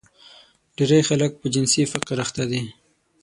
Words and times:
ډېری 0.75 1.01
خلک 1.09 1.31
په 1.39 1.47
جنسي 1.53 1.83
فقر 1.91 2.17
اخته 2.25 2.43
دي. 2.51 2.61